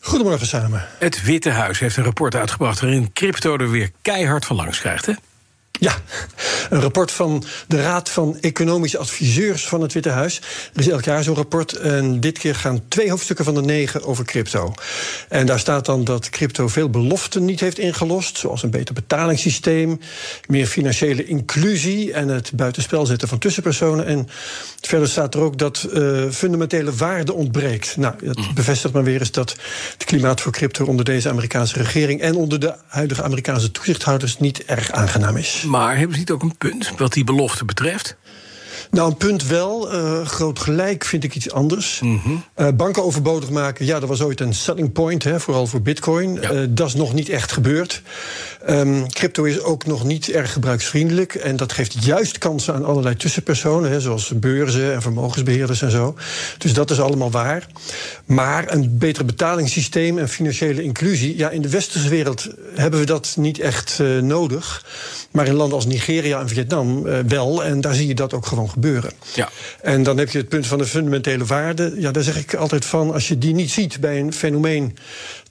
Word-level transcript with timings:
Goedemorgen 0.00 0.46
samen. 0.46 0.86
Het 0.98 1.22
Witte 1.22 1.50
Huis 1.50 1.78
heeft 1.78 1.96
een 1.96 2.04
rapport 2.04 2.34
uitgebracht... 2.34 2.80
waarin 2.80 3.12
crypto 3.12 3.56
er 3.56 3.70
weer 3.70 3.90
keihard 4.02 4.44
van 4.44 4.56
langs 4.56 4.80
krijgt, 4.80 5.06
hè? 5.06 5.12
Ja, 5.78 5.94
een 6.70 6.80
rapport 6.80 7.10
van 7.10 7.44
de 7.68 7.82
Raad 7.82 8.08
van 8.08 8.38
Economische 8.40 8.98
Adviseurs 8.98 9.68
van 9.68 9.80
het 9.80 9.92
Witte 9.92 10.08
Huis. 10.08 10.40
Er 10.74 10.80
is 10.80 10.88
elk 10.88 11.04
jaar 11.04 11.22
zo'n 11.22 11.34
rapport 11.34 11.72
en 11.72 12.20
dit 12.20 12.38
keer 12.38 12.54
gaan 12.54 12.82
twee 12.88 13.10
hoofdstukken 13.10 13.44
van 13.44 13.54
de 13.54 13.62
negen 13.62 14.04
over 14.04 14.24
crypto. 14.24 14.74
En 15.28 15.46
daar 15.46 15.58
staat 15.58 15.84
dan 15.84 16.04
dat 16.04 16.30
crypto 16.30 16.68
veel 16.68 16.90
beloften 16.90 17.44
niet 17.44 17.60
heeft 17.60 17.78
ingelost, 17.78 18.38
zoals 18.38 18.62
een 18.62 18.70
beter 18.70 18.94
betalingssysteem, 18.94 20.00
meer 20.46 20.66
financiële 20.66 21.24
inclusie 21.24 22.12
en 22.12 22.28
het 22.28 22.52
buitenspel 22.54 23.06
zetten 23.06 23.28
van 23.28 23.38
tussenpersonen. 23.38 24.06
En 24.06 24.28
verder 24.80 25.08
staat 25.08 25.34
er 25.34 25.40
ook 25.40 25.58
dat 25.58 25.88
uh, 25.92 26.30
fundamentele 26.30 26.94
waarde 26.94 27.32
ontbreekt. 27.32 27.96
Nou, 27.96 28.14
dat 28.20 28.54
bevestigt 28.54 28.94
maar 28.94 29.04
weer 29.04 29.20
eens 29.20 29.30
dat 29.30 29.56
het 29.92 30.04
klimaat 30.04 30.40
voor 30.40 30.52
crypto 30.52 30.84
onder 30.84 31.04
deze 31.04 31.28
Amerikaanse 31.28 31.78
regering 31.78 32.20
en 32.20 32.36
onder 32.36 32.60
de 32.60 32.74
huidige 32.86 33.22
Amerikaanse 33.22 33.70
toezichthouders 33.70 34.38
niet 34.38 34.64
erg 34.64 34.90
aangenaam 34.90 35.36
is. 35.36 35.66
Maar 35.68 35.96
hebben 35.96 36.12
ze 36.12 36.18
niet 36.18 36.30
ook 36.30 36.42
een 36.42 36.56
punt 36.56 36.92
wat 36.96 37.12
die 37.12 37.24
belofte 37.24 37.64
betreft? 37.64 38.16
Nou, 38.90 39.10
een 39.10 39.16
punt 39.16 39.46
wel. 39.46 39.94
Uh, 39.94 40.26
groot 40.26 40.58
gelijk 40.58 41.04
vind 41.04 41.24
ik 41.24 41.34
iets 41.34 41.52
anders. 41.52 42.00
Mm 42.00 42.20
-hmm. 42.22 42.44
uh, 42.56 42.68
banken 42.76 43.04
overbodig 43.04 43.50
maken, 43.50 43.86
ja, 43.86 44.00
dat 44.00 44.08
was 44.08 44.22
ooit 44.22 44.40
een 44.40 44.54
selling 44.54 44.92
point, 44.92 45.24
hè, 45.24 45.40
vooral 45.40 45.66
voor 45.66 45.82
bitcoin. 45.82 46.38
Ja. 46.40 46.52
Uh, 46.52 46.66
dat 46.70 46.88
is 46.88 46.94
nog 46.94 47.14
niet 47.14 47.28
echt 47.28 47.52
gebeurd. 47.52 48.02
Um, 48.70 49.12
crypto 49.12 49.44
is 49.44 49.60
ook 49.60 49.86
nog 49.86 50.04
niet 50.04 50.30
erg 50.30 50.52
gebruiksvriendelijk. 50.52 51.34
En 51.34 51.56
dat 51.56 51.72
geeft 51.72 52.04
juist 52.04 52.38
kansen 52.38 52.74
aan 52.74 52.84
allerlei 52.84 53.16
tussenpersonen, 53.16 53.90
hè, 53.90 54.00
zoals 54.00 54.32
beurzen 54.34 54.92
en 54.92 55.02
vermogensbeheerders 55.02 55.82
en 55.82 55.90
zo. 55.90 56.16
Dus 56.58 56.72
dat 56.72 56.90
is 56.90 57.00
allemaal 57.00 57.30
waar. 57.30 57.66
Maar 58.24 58.72
een 58.72 58.98
beter 58.98 59.24
betalingssysteem 59.24 60.18
en 60.18 60.28
financiële 60.28 60.82
inclusie, 60.82 61.36
ja, 61.36 61.50
in 61.50 61.62
de 61.62 61.68
westerse 61.68 62.08
wereld 62.08 62.48
hebben 62.74 63.00
we 63.00 63.06
dat 63.06 63.34
niet 63.38 63.58
echt 63.58 63.98
nodig. 64.20 64.86
Maar 65.30 65.46
in 65.46 65.54
landen 65.54 65.76
als 65.76 65.86
Nigeria 65.86 66.40
en 66.40 66.48
Vietnam 66.48 67.02
wel. 67.28 67.64
En 67.64 67.80
daar 67.80 67.94
zie 67.94 68.06
je 68.06 68.14
dat 68.14 68.32
ook 68.32 68.46
gewoon 68.46 68.70
gebeuren. 68.70 69.12
Ja. 69.34 69.48
En 69.82 70.02
dan 70.02 70.18
heb 70.18 70.30
je 70.30 70.38
het 70.38 70.48
punt 70.48 70.66
van 70.66 70.78
de 70.78 70.86
fundamentele 70.86 71.44
waarde. 71.44 71.94
Ja, 71.96 72.10
daar 72.10 72.22
zeg 72.22 72.38
ik 72.38 72.54
altijd 72.54 72.84
van, 72.84 73.12
als 73.12 73.28
je 73.28 73.38
die 73.38 73.54
niet 73.54 73.70
ziet 73.70 74.00
bij 74.00 74.20
een 74.20 74.32
fenomeen 74.32 74.96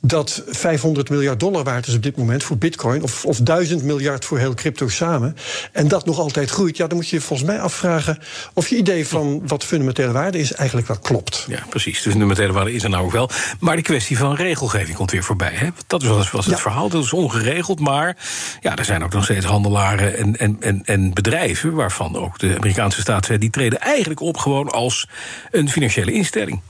dat 0.02 0.44
500 0.48 1.10
miljard 1.10 1.40
dollar 1.40 1.64
waard 1.64 1.88
is 1.88 1.96
op 1.96 2.04
dit 2.04 2.18
moment 2.18 2.44
voor 2.44 2.58
bitcoin... 2.58 3.04
of, 3.08 3.26
of 3.26 3.38
1000 3.38 3.84
miljard 3.84 4.26
voor 4.26 4.38
heel 4.38 4.54
crypto 4.54 4.88
samen... 4.88 5.36
en 5.72 5.88
dat 5.88 6.06
nog 6.06 6.20
altijd 6.20 6.50
groeit... 6.50 6.78
ja, 6.78 6.88
dan 6.88 6.98
moet 6.98 7.10
je 7.10 7.22
volgens 7.22 7.50
mij 7.50 7.60
afvragen... 7.60 8.20
of 8.54 8.68
je 8.68 8.78
idee 8.78 9.08
van 9.08 9.48
wat 9.48 9.64
fundamentele 9.64 10.12
waarde 10.12 10.40
is 10.40 10.54
eigenlijk 10.54 10.88
wel 10.88 11.00
klopt. 11.00 11.46
Ja, 11.48 11.60
precies. 11.70 12.02
Dus 12.02 12.12
fundamentele 12.12 12.54
waarde 12.54 12.74
is 12.74 12.84
er 12.84 12.90
nou 12.90 13.06
ook 13.06 13.12
wel. 13.12 13.30
Maar 13.60 13.76
de 13.76 13.82
kwestie 13.82 14.18
van 14.18 14.36
regelgeving 14.36 14.98
komt 14.98 15.12
weer 15.12 15.24
voorbij. 15.24 15.54
Hè? 15.54 15.68
Dat 15.88 16.04
was, 16.04 16.32
was 16.32 16.46
het 16.46 16.56
ja. 16.56 16.62
verhaal, 16.62 16.90
dat 16.90 17.04
is 17.04 17.14
ongeregeld... 17.14 17.80
maar 17.80 18.18
ja, 18.62 18.76
er 18.76 18.86
zijn 18.86 19.04
ook 19.04 19.14
nog 19.14 19.24
steeds 19.24 19.46
handelaren 19.46 20.18
en, 20.18 20.38
en, 20.38 20.58
en, 20.60 20.82
en 20.86 21.14
bedrijven... 21.14 21.74
waarvan 21.74 22.16
ook 22.16 22.40
de 22.40 22.56
Amerikaanse 22.58 23.02
staat 23.02 23.26
zei... 23.26 23.38
die 23.38 23.50
treden 23.50 23.80
eigenlijk 23.80 24.20
op 24.20 24.38
gewoon 24.38 24.70
als 24.70 25.08
een 25.52 25.70
financiële 25.70 26.12
instelling. 26.12 26.62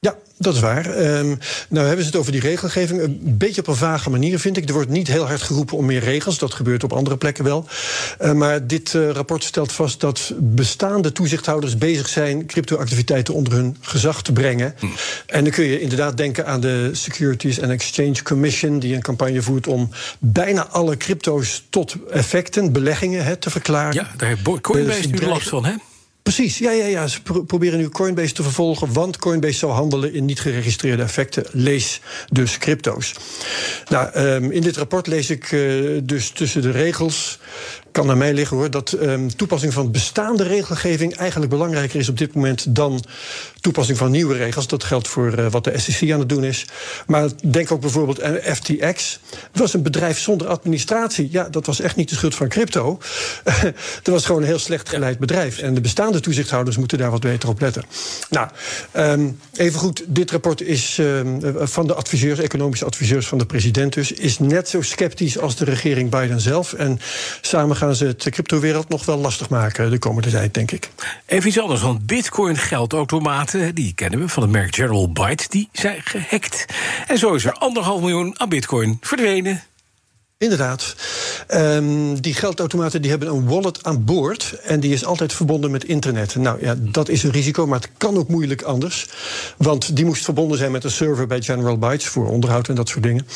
Ja, 0.00 0.16
dat 0.36 0.54
is 0.54 0.60
waar. 0.60 1.16
Um, 1.18 1.38
nou 1.68 1.86
hebben 1.86 2.04
ze 2.04 2.10
het 2.10 2.20
over 2.20 2.32
die 2.32 2.40
regelgeving. 2.40 3.00
Een 3.00 3.36
beetje 3.38 3.60
op 3.60 3.66
een 3.66 3.76
vage 3.76 4.10
manier, 4.10 4.38
vind 4.38 4.56
ik. 4.56 4.68
Er 4.68 4.74
wordt 4.74 4.88
niet 4.88 5.08
heel 5.08 5.26
hard 5.26 5.42
geroepen 5.42 5.76
om 5.76 5.86
meer 5.86 6.00
regels. 6.00 6.38
Dat 6.38 6.54
gebeurt 6.54 6.84
op 6.84 6.92
andere 6.92 7.16
plekken 7.16 7.44
wel. 7.44 7.66
Uh, 8.20 8.32
maar 8.32 8.66
dit 8.66 8.94
uh, 8.94 9.10
rapport 9.10 9.44
stelt 9.44 9.72
vast 9.72 10.00
dat 10.00 10.32
bestaande 10.36 11.12
toezichthouders 11.12 11.78
bezig 11.78 12.08
zijn 12.08 12.46
cryptoactiviteiten 12.46 13.34
onder 13.34 13.52
hun 13.52 13.76
gezag 13.80 14.22
te 14.22 14.32
brengen. 14.32 14.74
Hm. 14.78 14.86
En 15.26 15.44
dan 15.44 15.52
kun 15.52 15.64
je 15.64 15.80
inderdaad 15.80 16.16
denken 16.16 16.46
aan 16.46 16.60
de 16.60 16.90
Securities 16.92 17.60
and 17.62 17.70
Exchange 17.70 18.22
Commission, 18.22 18.78
die 18.78 18.94
een 18.94 19.02
campagne 19.02 19.42
voert 19.42 19.66
om 19.66 19.90
bijna 20.18 20.66
alle 20.66 20.96
crypto's 20.96 21.66
tot 21.70 21.96
effecten, 22.10 22.72
beleggingen 22.72 23.24
he, 23.24 23.36
te 23.36 23.50
verklaren. 23.50 23.94
Ja, 23.94 24.10
daar 24.16 24.28
heeft 24.28 24.60
Coinbase 24.60 25.08
nu 25.08 25.26
last 25.26 25.48
van, 25.48 25.64
hè? 25.64 25.74
Precies, 26.28 26.58
ja, 26.58 26.70
ja, 26.70 26.84
ja. 26.84 27.06
Ze 27.06 27.22
pro 27.22 27.42
proberen 27.42 27.78
nu 27.78 27.88
Coinbase 27.88 28.32
te 28.32 28.42
vervolgen, 28.42 28.92
want 28.92 29.16
Coinbase 29.16 29.58
zou 29.58 29.72
handelen 29.72 30.12
in 30.12 30.24
niet 30.24 30.40
geregistreerde 30.40 31.02
effecten. 31.02 31.44
Lees 31.52 32.00
dus 32.32 32.58
crypto's. 32.58 33.14
Nou, 33.88 34.18
um, 34.18 34.50
in 34.50 34.62
dit 34.62 34.76
rapport 34.76 35.06
lees 35.06 35.30
ik 35.30 35.52
uh, 35.52 36.00
dus 36.04 36.30
tussen 36.30 36.62
de 36.62 36.70
regels 36.70 37.38
kan 37.92 38.06
naar 38.06 38.16
mij 38.16 38.34
liggen 38.34 38.56
hoor, 38.56 38.70
dat 38.70 38.92
um, 38.92 39.36
toepassing 39.36 39.72
van 39.72 39.90
bestaande 39.90 40.42
regelgeving 40.42 41.14
eigenlijk 41.14 41.50
belangrijker 41.50 42.00
is 42.00 42.08
op 42.08 42.18
dit 42.18 42.34
moment 42.34 42.74
dan 42.74 43.04
toepassing 43.60 43.98
van 43.98 44.10
nieuwe 44.10 44.36
regels. 44.36 44.66
Dat 44.66 44.84
geldt 44.84 45.08
voor 45.08 45.38
uh, 45.38 45.50
wat 45.50 45.64
de 45.64 45.78
SEC 45.78 46.12
aan 46.12 46.18
het 46.18 46.28
doen 46.28 46.44
is. 46.44 46.66
Maar 47.06 47.28
denk 47.50 47.72
ook 47.72 47.80
bijvoorbeeld 47.80 48.22
aan 48.22 48.38
FTX. 48.54 49.20
Het 49.30 49.60
was 49.60 49.74
een 49.74 49.82
bedrijf 49.82 50.18
zonder 50.18 50.46
administratie. 50.46 51.28
Ja, 51.30 51.48
dat 51.48 51.66
was 51.66 51.80
echt 51.80 51.96
niet 51.96 52.08
de 52.08 52.14
schuld 52.14 52.34
van 52.34 52.48
crypto. 52.48 52.98
dat 54.02 54.14
was 54.14 54.26
gewoon 54.26 54.40
een 54.40 54.46
heel 54.46 54.58
slecht 54.58 54.88
geleid 54.88 55.18
bedrijf. 55.18 55.58
En 55.58 55.74
de 55.74 55.80
bestaande 55.80 56.20
toezichthouders 56.20 56.76
moeten 56.76 56.98
daar 56.98 57.10
wat 57.10 57.20
beter 57.20 57.48
op 57.48 57.60
letten. 57.60 57.84
Nou, 58.30 58.48
um, 58.96 59.38
even 59.52 59.80
goed, 59.80 60.04
dit 60.06 60.30
rapport 60.30 60.60
is 60.60 60.98
um, 60.98 61.40
van 61.66 61.86
de 61.86 61.94
adviseurs, 61.94 62.38
economische 62.38 62.84
adviseurs 62.84 63.26
van 63.26 63.38
de 63.38 63.46
president 63.46 63.92
dus, 63.92 64.12
is 64.12 64.38
net 64.38 64.68
zo 64.68 64.82
sceptisch 64.82 65.38
als 65.38 65.56
de 65.56 65.64
regering 65.64 66.10
Biden 66.10 66.40
zelf. 66.40 66.72
En 66.72 67.00
samen 67.40 67.76
gaan 67.78 67.94
ze 67.94 68.06
het 68.06 68.30
cryptowereld 68.30 68.88
nog 68.88 69.04
wel 69.04 69.18
lastig 69.18 69.48
maken 69.48 69.90
de 69.90 69.98
komende 69.98 70.30
tijd, 70.30 70.54
denk 70.54 70.70
ik. 70.70 70.90
Even 71.26 71.48
iets 71.48 71.60
anders, 71.60 71.80
want 71.80 72.06
bitcoin 72.06 72.56
geldautomaten, 72.56 73.74
die 73.74 73.94
kennen 73.94 74.20
we 74.20 74.28
van 74.28 74.42
het 74.42 74.52
merk 74.52 74.74
General 74.74 75.12
Byte, 75.12 75.44
die 75.48 75.68
zijn 75.72 76.00
gehackt. 76.04 76.64
En 77.06 77.18
zo 77.18 77.34
is 77.34 77.44
er 77.44 77.52
anderhalf 77.52 78.00
miljoen 78.00 78.40
aan 78.40 78.48
bitcoin 78.48 78.98
verdwenen. 79.00 79.62
Inderdaad. 80.38 80.94
Um, 81.54 82.20
die 82.20 82.34
geldautomaten 82.34 83.02
die 83.02 83.10
hebben 83.10 83.28
een 83.28 83.46
wallet 83.46 83.84
aan 83.84 84.04
boord. 84.04 84.54
En 84.64 84.80
die 84.80 84.92
is 84.92 85.04
altijd 85.04 85.32
verbonden 85.32 85.70
met 85.70 85.84
internet. 85.84 86.34
Nou 86.34 86.58
ja, 86.60 86.74
dat 86.78 87.08
is 87.08 87.22
een 87.22 87.30
risico, 87.30 87.66
maar 87.66 87.80
het 87.80 87.90
kan 87.96 88.16
ook 88.16 88.28
moeilijk 88.28 88.62
anders. 88.62 89.06
Want 89.56 89.96
die 89.96 90.04
moest 90.04 90.24
verbonden 90.24 90.58
zijn 90.58 90.72
met 90.72 90.84
een 90.84 90.90
server 90.90 91.26
bij 91.26 91.42
General 91.42 91.78
Bytes 91.78 92.06
voor 92.06 92.26
onderhoud 92.26 92.68
en 92.68 92.74
dat 92.74 92.88
soort 92.88 93.02
dingen. 93.02 93.26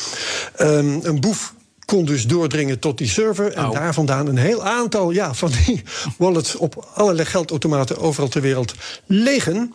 Um, 0.61 0.99
een 1.03 1.19
boef 1.19 1.53
kon 1.93 2.05
dus 2.05 2.27
doordringen 2.27 2.79
tot 2.79 2.97
die 2.97 3.07
server. 3.07 3.51
En 3.51 3.71
daar 3.71 3.93
vandaan 3.93 4.27
een 4.27 4.37
heel 4.37 4.63
aantal 4.63 5.11
ja, 5.11 5.33
van 5.33 5.51
die 5.65 5.83
wallets 6.17 6.55
op 6.55 6.87
allerlei 6.93 7.27
geldautomaten 7.27 7.97
overal 7.99 8.29
ter 8.29 8.41
wereld 8.41 8.73
legen. 9.05 9.73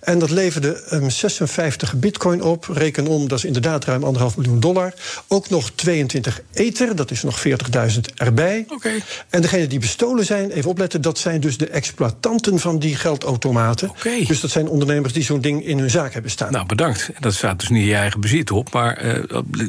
En 0.00 0.18
dat 0.18 0.30
leverde 0.30 0.82
um, 0.92 1.10
56 1.10 1.94
bitcoin 1.94 2.42
op. 2.42 2.68
Reken 2.72 3.06
om, 3.06 3.28
dat 3.28 3.38
is 3.38 3.44
inderdaad 3.44 3.84
ruim 3.84 4.04
anderhalf 4.04 4.36
miljoen 4.36 4.60
dollar. 4.60 4.94
Ook 5.28 5.48
nog 5.48 5.70
22 5.74 6.40
ether, 6.52 6.96
dat 6.96 7.10
is 7.10 7.22
nog 7.22 7.42
40.000 7.46 8.00
erbij. 8.14 8.64
Okay. 8.68 9.02
En 9.30 9.42
degenen 9.42 9.68
die 9.68 9.78
bestolen 9.78 10.24
zijn, 10.24 10.50
even 10.50 10.70
opletten, 10.70 11.00
dat 11.00 11.18
zijn 11.18 11.40
dus 11.40 11.58
de 11.58 11.68
exploitanten 11.68 12.58
van 12.58 12.78
die 12.78 12.96
geldautomaten. 12.96 13.90
Okay. 13.90 14.24
Dus 14.24 14.40
dat 14.40 14.50
zijn 14.50 14.68
ondernemers 14.68 15.12
die 15.12 15.24
zo'n 15.24 15.40
ding 15.40 15.66
in 15.66 15.78
hun 15.78 15.90
zaak 15.90 16.12
hebben 16.12 16.30
staan. 16.30 16.52
Nou, 16.52 16.66
bedankt. 16.66 17.10
Dat 17.20 17.34
staat 17.34 17.60
dus 17.60 17.68
niet 17.68 17.82
in 17.82 17.88
je 17.88 17.94
eigen 17.94 18.20
bezit 18.20 18.50
op, 18.50 18.72
maar 18.72 19.04
uh, 19.04 19.12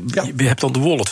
ja. 0.07 0.25
je 0.37 0.47
hebt 0.47 0.61
dan 0.61 0.71
de 0.71 0.79
wallet 0.79 1.11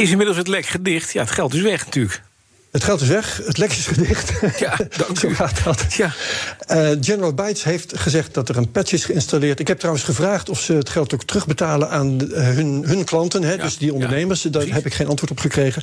is 0.00 0.10
inmiddels 0.10 0.36
het 0.36 0.48
lek 0.48 0.66
gedicht. 0.66 1.12
Ja, 1.12 1.20
het 1.20 1.30
geld 1.30 1.54
is 1.54 1.60
weg 1.60 1.84
natuurlijk. 1.84 2.22
Het 2.70 2.84
geld 2.84 3.00
is 3.00 3.08
weg, 3.08 3.40
het 3.44 3.58
lek 3.58 3.70
is 3.72 3.86
gedicht. 3.86 4.32
Ja, 4.58 4.76
dank 4.96 5.18
Zo 5.20 5.26
u. 5.28 5.34
gaat 5.34 5.64
dat. 5.64 5.92
Ja. 5.92 6.12
Uh, 6.70 6.88
General 7.00 7.34
Bytes 7.34 7.62
heeft 7.64 7.98
gezegd 7.98 8.34
dat 8.34 8.48
er 8.48 8.56
een 8.56 8.70
patch 8.70 8.92
is 8.92 9.04
geïnstalleerd. 9.04 9.60
Ik 9.60 9.68
heb 9.68 9.78
trouwens 9.78 10.04
gevraagd 10.04 10.48
of 10.48 10.60
ze 10.60 10.72
het 10.72 10.88
geld 10.88 11.14
ook 11.14 11.24
terugbetalen 11.24 11.90
aan 11.90 12.18
de, 12.18 12.26
uh, 12.26 12.34
hun, 12.42 12.82
hun 12.86 13.04
klanten, 13.04 13.42
hè, 13.42 13.52
Ja, 13.52 13.62
dus 13.62 13.78
die 13.78 13.92
ondernemers. 13.94 14.42
ja, 14.42 14.50
Daar 14.50 14.66
heb 14.66 14.86
ik 14.86 14.94
geen 14.94 15.06
antwoord 15.06 15.30
op 15.30 15.38
gekregen. 15.40 15.82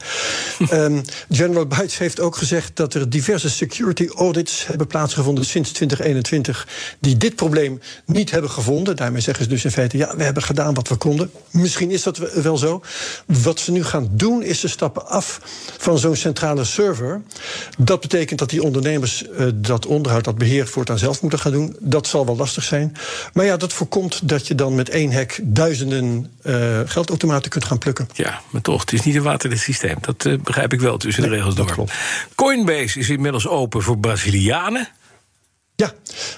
um, 0.73 1.01
General 1.29 1.65
Bytes 1.65 1.97
heeft 1.97 2.19
ook 2.19 2.35
gezegd 2.35 2.71
dat 2.75 2.93
er 2.93 3.09
diverse 3.09 3.49
security 3.49 4.07
audits 4.15 4.67
hebben 4.67 4.87
plaatsgevonden 4.87 5.45
sinds 5.45 5.71
2021 5.71 6.67
die 6.99 7.17
dit 7.17 7.35
probleem 7.35 7.79
niet 8.05 8.31
hebben 8.31 8.49
gevonden. 8.51 8.95
Daarmee 8.95 9.21
zeggen 9.21 9.43
ze 9.43 9.49
dus 9.49 9.63
in 9.65 9.71
feite: 9.71 9.97
ja, 9.97 10.15
we 10.17 10.23
hebben 10.23 10.43
gedaan 10.43 10.73
wat 10.73 10.87
we 10.87 10.95
konden. 10.95 11.31
Misschien 11.51 11.91
is 11.91 12.03
dat 12.03 12.17
wel 12.17 12.57
zo. 12.57 12.81
Wat 13.25 13.59
ze 13.59 13.71
nu 13.71 13.83
gaan 13.83 14.09
doen, 14.11 14.43
is 14.43 14.59
ze 14.59 14.67
stappen 14.67 15.07
af 15.07 15.41
van 15.77 15.97
zo'n 15.97 16.15
centrale 16.15 16.63
server. 16.77 17.21
Dat 17.77 18.01
betekent 18.01 18.39
dat 18.39 18.49
die 18.49 18.63
ondernemers 18.63 19.23
uh, 19.23 19.47
dat 19.55 19.85
onderhoud, 19.85 20.23
dat 20.23 20.37
beheer 20.37 20.67
voortaan 20.67 20.97
zelf 20.97 21.21
moeten 21.21 21.39
gaan 21.39 21.51
doen. 21.51 21.75
Dat 21.79 22.07
zal 22.07 22.25
wel 22.25 22.35
lastig 22.35 22.63
zijn. 22.63 22.95
Maar 23.33 23.45
ja, 23.45 23.57
dat 23.57 23.73
voorkomt 23.73 24.29
dat 24.29 24.47
je 24.47 24.55
dan 24.55 24.75
met 24.75 24.89
één 24.89 25.11
hek 25.11 25.39
duizenden 25.43 26.31
uh, 26.43 26.79
geldautomaten 26.85 27.49
kunt 27.49 27.65
gaan 27.65 27.77
plukken. 27.77 28.09
Ja, 28.13 28.41
maar 28.49 28.61
toch, 28.61 28.81
het 28.81 28.93
is 28.93 29.01
niet 29.01 29.15
een 29.15 29.21
waterdicht 29.21 29.63
systeem. 29.63 29.95
Dat 30.01 30.25
uh, 30.25 30.39
begrijp 30.39 30.73
ik 30.73 30.79
wel 30.79 30.97
tussen 30.97 31.21
nee, 31.21 31.31
de 31.31 31.37
regels 31.37 31.55
door. 31.55 31.71
Klopt. 31.71 31.93
Coinbase 32.35 32.99
is 32.99 33.09
inmiddels 33.09 33.47
open 33.47 33.81
voor 33.81 33.97
Brazilianen. 33.97 34.87
Ja, 35.83 35.93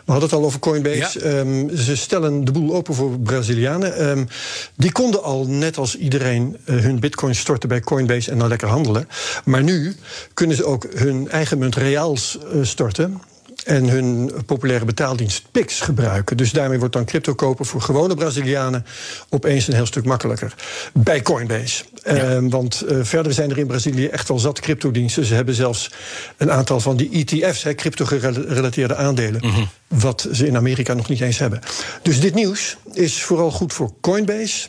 we 0.06 0.12
hadden 0.12 0.30
het 0.30 0.38
al 0.38 0.46
over 0.46 0.60
Coinbase. 0.60 1.20
Ja. 1.20 1.40
Um, 1.40 1.78
ze 1.78 1.98
stellen 1.98 2.46
de 2.46 2.52
boel 2.52 2.74
open 2.74 2.94
voor 2.94 3.20
Brazilianen. 3.20 4.10
Um, 4.10 4.28
die 4.76 4.92
konden 4.92 5.24
al, 5.24 5.46
net 5.48 5.78
als 5.78 5.98
iedereen, 5.98 6.58
uh, 6.66 6.82
hun 6.82 7.00
bitcoin 7.00 7.36
storten 7.36 7.70
bij 7.70 7.80
Coinbase 7.80 8.32
en 8.32 8.38
dan 8.38 8.48
lekker 8.48 8.68
handelen. 8.68 9.08
Maar 9.46 9.64
nu 9.64 9.96
kunnen 10.34 10.56
ze 10.56 10.66
ook 10.66 10.86
hun 10.94 11.30
eigen 11.30 11.58
munt 11.58 11.76
reals 11.76 12.38
uh, 12.54 12.64
storten 12.64 13.22
en 13.70 13.90
hun 13.90 14.32
populaire 14.46 14.86
betaaldienst 14.86 15.44
Pix 15.52 15.82
gebruiken. 15.82 16.38
Dus 16.38 16.52
daarmee 16.52 16.80
wordt 16.80 16.94
dan 16.94 17.06
crypto 17.06 17.34
kopen 17.34 17.66
voor 17.66 17.82
gewone 17.82 18.16
Brazilianen 18.16 18.86
opeens 19.30 19.68
een 19.68 19.74
heel 19.74 19.86
stuk 19.86 20.06
makkelijker. 20.06 20.56
Bij 20.94 21.22
Coinbase. 21.22 21.84
Ja. 22.04 22.36
Uh, 22.36 22.50
want 22.50 22.84
uh, 22.90 22.98
verder 23.02 23.34
zijn 23.34 23.50
er 23.52 23.58
in 23.58 23.68
Brazilië 23.68 24.08
echt 24.08 24.30
al 24.30 24.40
zat 24.40 24.60
cryptodiensten. 24.60 25.26
Ze 25.26 25.34
hebben 25.34 25.56
zelfs 25.56 25.92
een 26.38 26.52
aantal 26.52 26.80
van 26.80 26.98
die 26.98 27.10
ETF's, 27.10 27.66
crypto-gerelateerde 27.76 28.96
aandelen. 28.96 29.42
Mm 29.44 29.52
-hmm. 29.52 29.70
Wat 29.88 30.28
ze 30.32 30.48
in 30.48 30.56
Amerika 30.56 30.94
nog 30.94 31.10
niet 31.10 31.22
eens 31.22 31.38
hebben. 31.38 31.60
Dus 32.02 32.20
dit 32.20 32.34
nieuws 32.34 32.78
is 32.94 33.24
vooral 33.24 33.52
goed 33.52 33.74
voor 33.74 33.92
Coinbase. 34.02 34.68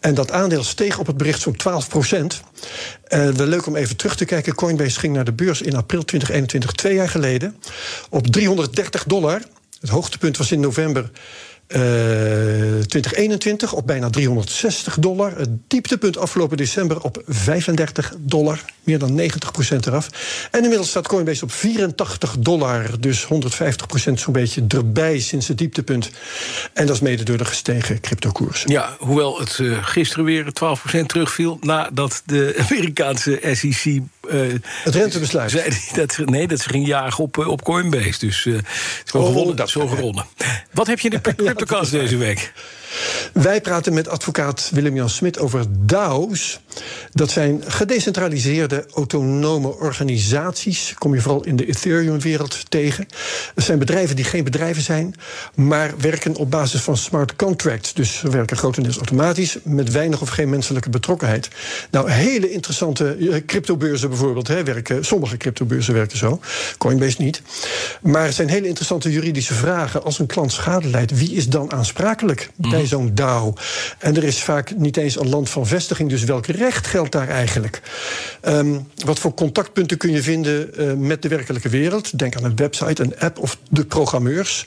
En 0.00 0.14
dat 0.14 0.30
aandeel 0.30 0.64
steeg 0.64 0.98
op 0.98 1.06
het 1.06 1.16
bericht 1.16 1.40
zo'n 1.40 1.56
12 1.56 1.88
procent. 1.88 2.42
Uh, 3.08 3.28
leuk 3.32 3.66
om 3.66 3.76
even 3.76 3.96
terug 3.96 4.16
te 4.16 4.24
kijken. 4.24 4.54
Coinbase 4.54 4.98
ging 4.98 5.14
naar 5.14 5.24
de 5.24 5.32
beurs 5.32 5.62
in 5.62 5.76
april 5.76 6.04
2021, 6.04 6.72
twee 6.72 6.94
jaar 6.94 7.08
geleden, 7.08 7.56
op 8.10 8.26
330 8.26 9.04
dollar. 9.04 9.42
Het 9.80 9.90
hoogtepunt 9.90 10.36
was 10.36 10.52
in 10.52 10.60
november 10.60 11.10
uh, 11.76 11.78
2021 11.78 13.72
op 13.72 13.86
bijna 13.86 14.10
360 14.10 14.98
dollar. 14.98 15.38
Het 15.38 15.48
dieptepunt 15.66 16.18
afgelopen 16.18 16.56
december 16.56 17.00
op 17.00 17.22
35 17.26 18.14
dollar. 18.18 18.64
Meer 18.84 18.98
dan 18.98 19.14
90 19.14 19.52
procent 19.52 19.86
eraf. 19.86 20.08
En 20.50 20.62
inmiddels 20.62 20.88
staat 20.88 21.08
Coinbase 21.08 21.44
op 21.44 21.52
84 21.52 22.36
dollar. 22.38 23.00
Dus 23.00 23.24
150 23.24 23.86
procent 23.86 24.20
zo'n 24.20 24.32
beetje 24.32 24.64
erbij 24.68 25.18
sinds 25.20 25.48
het 25.48 25.58
dieptepunt. 25.58 26.10
En 26.72 26.86
dat 26.86 26.94
is 26.94 27.02
mede 27.02 27.22
door 27.22 27.38
de 27.38 27.44
gestegen 27.44 28.00
cryptokoers. 28.00 28.64
Ja, 28.66 28.96
hoewel 28.98 29.38
het 29.38 29.58
uh, 29.58 29.84
gisteren 29.84 30.24
weer 30.24 30.52
12 30.52 30.80
procent 30.80 31.08
terugviel... 31.08 31.58
nadat 31.60 32.22
de 32.26 32.64
Amerikaanse 32.68 33.40
SEC... 33.52 34.00
Uh, 34.32 34.54
het 34.84 34.94
rentebesluit. 34.94 35.50
Zei 35.50 35.72
dat, 35.94 36.18
nee, 36.24 36.48
dat 36.48 36.60
ze 36.60 36.68
ging 36.68 36.86
jagen 36.86 37.24
op, 37.24 37.36
uh, 37.36 37.48
op 37.48 37.62
Coinbase. 37.62 38.18
Dus 38.18 38.44
uh, 38.44 38.56
het 38.56 38.66
is 39.04 39.10
gewoon 39.10 39.26
oh, 39.26 39.32
gewonnen. 39.32 39.56
Dat 39.56 39.70
zo 39.70 39.86
gewonnen. 39.86 40.26
Wat 40.72 40.86
heb 40.86 41.00
je 41.00 41.08
in 41.08 41.20
de 41.22 41.34
cryptocast 41.44 41.90
deze 41.90 42.16
week? 42.16 42.52
Wij 43.32 43.60
praten 43.60 43.94
met 43.94 44.08
advocaat 44.08 44.70
Willem-Jan 44.72 45.10
Smit 45.10 45.38
over 45.38 45.64
DAO's. 45.70 46.60
Dat 47.12 47.30
zijn 47.30 47.62
gedecentraliseerde 47.66 48.86
autonome 48.94 49.68
organisaties. 49.68 50.94
Kom 50.98 51.14
je 51.14 51.20
vooral 51.20 51.44
in 51.44 51.56
de 51.56 51.66
Ethereum-wereld 51.66 52.70
tegen. 52.70 53.06
Dat 53.54 53.64
zijn 53.64 53.78
bedrijven 53.78 54.16
die 54.16 54.24
geen 54.24 54.44
bedrijven 54.44 54.82
zijn, 54.82 55.14
maar 55.54 55.92
werken 55.98 56.36
op 56.36 56.50
basis 56.50 56.80
van 56.80 56.96
smart 56.96 57.36
contracts. 57.36 57.94
Dus 57.94 58.18
ze 58.18 58.30
werken 58.30 58.56
grotendeels 58.56 58.96
automatisch, 58.96 59.58
met 59.62 59.90
weinig 59.90 60.20
of 60.20 60.28
geen 60.28 60.50
menselijke 60.50 60.90
betrokkenheid. 60.90 61.48
Nou, 61.90 62.10
hele 62.10 62.50
interessante 62.52 63.42
cryptobeurzen 63.46 64.08
bijvoorbeeld. 64.08 64.48
Hè, 64.48 64.64
werken, 64.64 65.04
sommige 65.04 65.36
cryptobeurzen 65.36 65.94
werken 65.94 66.18
zo, 66.18 66.40
Coinbase 66.78 67.22
niet. 67.22 67.42
Maar 68.02 68.26
er 68.26 68.32
zijn 68.32 68.48
hele 68.48 68.66
interessante 68.66 69.12
juridische 69.12 69.54
vragen. 69.54 70.04
Als 70.04 70.18
een 70.18 70.26
klant 70.26 70.52
schade 70.52 70.88
leidt, 70.88 71.18
wie 71.18 71.32
is 71.32 71.48
dan 71.48 71.72
aansprakelijk? 71.72 72.50
Mm 72.56 72.78
bij 72.80 72.88
zo'n 72.88 73.14
DAO. 73.14 73.52
En 73.98 74.16
er 74.16 74.24
is 74.24 74.42
vaak 74.42 74.76
niet 74.76 74.96
eens 74.96 75.20
een 75.20 75.28
land 75.28 75.50
van 75.50 75.66
vestiging, 75.66 76.10
dus 76.10 76.24
welk 76.24 76.46
recht 76.46 76.86
geldt 76.86 77.12
daar 77.12 77.28
eigenlijk? 77.28 77.82
Um, 78.42 78.88
wat 79.04 79.18
voor 79.18 79.34
contactpunten 79.34 79.96
kun 79.96 80.10
je 80.10 80.22
vinden 80.22 80.70
uh, 80.78 80.92
met 80.92 81.22
de 81.22 81.28
werkelijke 81.28 81.68
wereld? 81.68 82.18
Denk 82.18 82.36
aan 82.36 82.44
een 82.44 82.56
website, 82.56 83.02
een 83.02 83.18
app 83.18 83.38
of 83.38 83.58
de 83.70 83.84
programmeurs. 83.84 84.66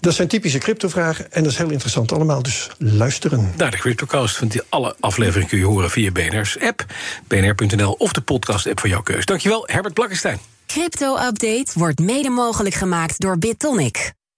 Dat 0.00 0.14
zijn 0.14 0.28
typische 0.28 0.58
cryptovragen 0.58 1.32
en 1.32 1.42
dat 1.42 1.52
is 1.52 1.58
heel 1.58 1.70
interessant 1.70 2.12
allemaal, 2.12 2.42
dus 2.42 2.70
luisteren. 2.78 3.52
Naar 3.56 3.70
de 3.70 3.76
CryptoCast, 3.76 4.38
want 4.38 4.56
alle 4.68 4.96
afleveringen 5.00 5.48
kun 5.48 5.58
je 5.58 5.64
horen 5.64 5.90
via 5.90 6.10
BNR's 6.10 6.58
app, 6.60 6.84
bnr.nl 7.26 7.92
of 7.92 8.12
de 8.12 8.20
podcast-app 8.20 8.80
van 8.80 8.90
jouw 8.90 9.02
keus. 9.02 9.24
Dankjewel, 9.24 9.64
Herbert 9.66 9.94
Blakkenstein. 9.94 10.38
Crypto-update 10.66 11.70
wordt 11.74 11.98
mede 11.98 12.30
mogelijk 12.30 12.74
gemaakt 12.74 13.20
door 13.20 13.38
BitTonic. 13.38 14.12